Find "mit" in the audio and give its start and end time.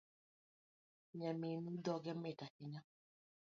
2.21-2.39